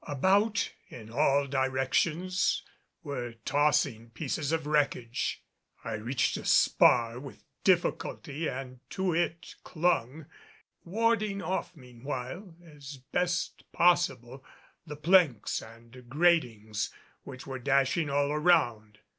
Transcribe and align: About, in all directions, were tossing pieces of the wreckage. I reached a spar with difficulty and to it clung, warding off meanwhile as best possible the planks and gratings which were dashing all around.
About, 0.07 0.73
in 0.89 1.11
all 1.11 1.45
directions, 1.45 2.63
were 3.03 3.33
tossing 3.45 4.09
pieces 4.09 4.51
of 4.51 4.63
the 4.63 4.71
wreckage. 4.71 5.43
I 5.83 5.93
reached 5.93 6.37
a 6.37 6.43
spar 6.45 7.19
with 7.19 7.43
difficulty 7.63 8.47
and 8.49 8.79
to 8.89 9.13
it 9.13 9.53
clung, 9.63 10.25
warding 10.83 11.43
off 11.43 11.75
meanwhile 11.75 12.55
as 12.65 12.97
best 13.11 13.71
possible 13.73 14.43
the 14.87 14.95
planks 14.95 15.61
and 15.61 16.09
gratings 16.09 16.91
which 17.21 17.45
were 17.45 17.59
dashing 17.59 18.09
all 18.09 18.31
around. 18.31 18.97